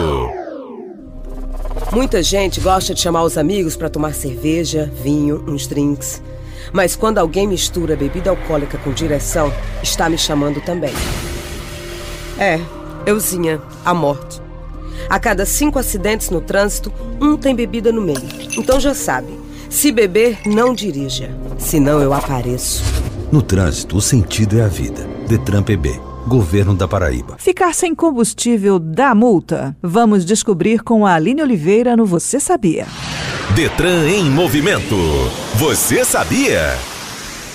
Muita 1.92 2.22
gente 2.22 2.60
gosta 2.60 2.94
de 2.94 3.00
chamar 3.00 3.24
os 3.24 3.36
amigos 3.36 3.76
para 3.76 3.90
tomar 3.90 4.14
cerveja, 4.14 4.90
vinho, 5.02 5.44
uns 5.48 5.66
drinks. 5.66 6.22
Mas 6.72 6.94
quando 6.94 7.18
alguém 7.18 7.48
mistura 7.48 7.96
bebida 7.96 8.30
alcoólica 8.30 8.78
com 8.78 8.92
direção, 8.92 9.52
está 9.82 10.08
me 10.08 10.16
chamando 10.16 10.60
também. 10.60 10.92
É, 12.38 12.60
euzinha, 13.06 13.60
a 13.84 13.92
morte. 13.92 14.40
A 15.08 15.18
cada 15.18 15.44
cinco 15.44 15.78
acidentes 15.78 16.30
no 16.30 16.40
trânsito, 16.40 16.92
um 17.20 17.36
tem 17.36 17.54
bebida 17.54 17.90
no 17.90 18.00
meio. 18.00 18.22
Então 18.56 18.78
já 18.78 18.94
sabe, 18.94 19.38
se 19.68 19.90
beber, 19.90 20.38
não 20.46 20.72
dirija. 20.72 21.34
Senão 21.58 22.00
eu 22.00 22.12
apareço. 22.12 22.82
No 23.32 23.42
trânsito, 23.42 23.96
o 23.96 24.00
sentido 24.00 24.58
é 24.58 24.62
a 24.62 24.68
vida. 24.68 25.08
Detran 25.26 25.62
PB 25.62 26.09
Governo 26.30 26.76
da 26.76 26.86
Paraíba. 26.86 27.34
Ficar 27.38 27.74
sem 27.74 27.92
combustível 27.92 28.78
dá 28.78 29.12
multa? 29.16 29.76
Vamos 29.82 30.24
descobrir 30.24 30.80
com 30.80 31.04
a 31.04 31.14
Aline 31.14 31.42
Oliveira 31.42 31.96
no 31.96 32.06
Você 32.06 32.38
Sabia. 32.38 32.86
Detran 33.52 34.08
em 34.08 34.30
movimento. 34.30 34.94
Você 35.56 36.04
sabia? 36.04 36.78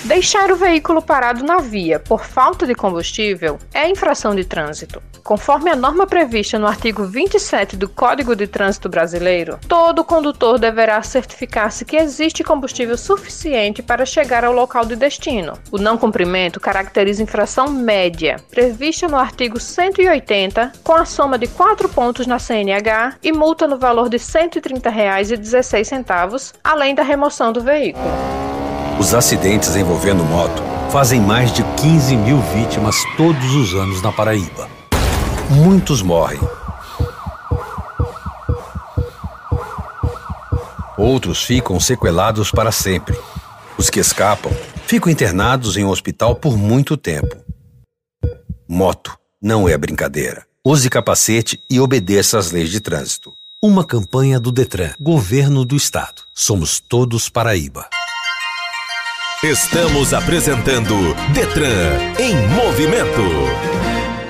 Deixar 0.06 0.50
o 0.52 0.56
veículo 0.56 1.02
parado 1.02 1.42
na 1.42 1.58
via 1.58 1.98
por 1.98 2.24
falta 2.24 2.64
de 2.64 2.76
combustível 2.76 3.58
é 3.74 3.90
infração 3.90 4.36
de 4.36 4.44
trânsito. 4.44 5.02
Conforme 5.24 5.68
a 5.68 5.74
norma 5.74 6.06
prevista 6.06 6.60
no 6.60 6.68
artigo 6.68 7.04
27 7.04 7.76
do 7.76 7.88
Código 7.88 8.36
de 8.36 8.46
Trânsito 8.46 8.88
Brasileiro, 8.88 9.58
todo 9.66 10.04
condutor 10.04 10.60
deverá 10.60 11.02
certificar-se 11.02 11.84
que 11.84 11.96
existe 11.96 12.44
combustível 12.44 12.96
suficiente 12.96 13.82
para 13.82 14.06
chegar 14.06 14.44
ao 14.44 14.52
local 14.52 14.86
de 14.86 14.94
destino. 14.94 15.58
O 15.72 15.78
não 15.78 15.98
cumprimento 15.98 16.60
caracteriza 16.60 17.24
infração 17.24 17.68
média, 17.68 18.36
prevista 18.48 19.08
no 19.08 19.16
artigo 19.16 19.58
180, 19.58 20.72
com 20.84 20.94
a 20.94 21.04
soma 21.04 21.36
de 21.36 21.48
4 21.48 21.88
pontos 21.88 22.28
na 22.28 22.38
CNH 22.38 23.16
e 23.24 23.32
multa 23.32 23.66
no 23.66 23.76
valor 23.76 24.08
de 24.08 24.18
R$ 24.18 24.22
130,16, 24.22 26.54
além 26.62 26.94
da 26.94 27.02
remoção 27.02 27.52
do 27.52 27.60
veículo. 27.60 28.06
Os 28.98 29.12
acidentes 29.12 29.76
envolvendo 29.76 30.24
moto 30.24 30.62
fazem 30.90 31.20
mais 31.20 31.52
de 31.52 31.62
15 31.62 32.16
mil 32.16 32.40
vítimas 32.40 32.96
todos 33.16 33.54
os 33.54 33.74
anos 33.74 34.00
na 34.00 34.10
Paraíba. 34.10 34.68
Muitos 35.50 36.00
morrem. 36.00 36.40
Outros 40.96 41.44
ficam 41.44 41.78
sequelados 41.78 42.50
para 42.50 42.72
sempre. 42.72 43.18
Os 43.76 43.90
que 43.90 44.00
escapam 44.00 44.50
ficam 44.86 45.12
internados 45.12 45.76
em 45.76 45.84
um 45.84 45.90
hospital 45.90 46.34
por 46.34 46.56
muito 46.56 46.96
tempo. 46.96 47.36
Moto 48.66 49.14
não 49.42 49.68
é 49.68 49.76
brincadeira. 49.76 50.46
Use 50.64 50.88
capacete 50.88 51.60
e 51.70 51.78
obedeça 51.78 52.38
às 52.38 52.50
leis 52.50 52.70
de 52.70 52.80
trânsito. 52.80 53.34
Uma 53.62 53.84
campanha 53.84 54.40
do 54.40 54.50
Detran, 54.50 54.92
Governo 54.98 55.66
do 55.66 55.76
Estado. 55.76 56.22
Somos 56.34 56.80
todos 56.80 57.28
Paraíba. 57.28 57.86
Estamos 59.44 60.14
apresentando 60.14 60.94
Detran 61.34 61.92
em 62.18 62.34
movimento. 62.54 63.20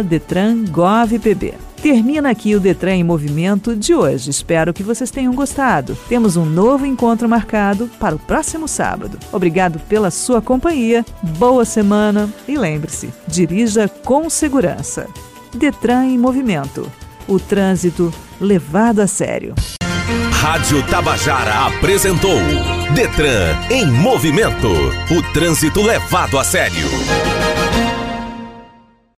DetranGovPB. 0.10 1.73
Termina 1.84 2.30
aqui 2.30 2.56
o 2.56 2.62
Detran 2.62 2.96
em 2.96 3.04
Movimento 3.04 3.76
de 3.76 3.93
hoje. 3.93 4.30
Espero 4.30 4.74
que 4.74 4.82
vocês 4.82 5.12
tenham 5.12 5.36
gostado. 5.36 5.98
Temos 6.08 6.38
um 6.38 6.46
novo 6.46 6.86
encontro 6.86 7.28
marcado 7.28 7.91
para 8.00 8.15
o 8.15 8.19
próximo 8.19 8.69
sábado. 8.69 9.19
Obrigado 9.34 9.80
pela 9.80 10.10
sua 10.10 10.41
companhia, 10.41 11.06
boa 11.38 11.65
semana 11.65 12.30
e 12.48 12.58
lembre-se: 12.58 13.10
dirija 13.28 13.89
com 13.89 14.30
segurança. 14.30 15.08
Detran 15.54 16.06
em 16.06 16.17
Movimento 16.17 16.89
o 17.28 17.38
trânsito 17.38 18.13
levado 18.39 19.02
a 19.02 19.08
sério. 19.08 19.54
Rádio 20.32 20.82
Tabajara 20.88 21.67
apresentou 21.67 22.39
Detran 22.96 23.58
em 23.69 23.86
Movimento 23.88 24.69
o 25.12 25.34
trânsito 25.34 25.82
levado 25.82 26.39
a 26.39 26.46
sério. 26.46 26.88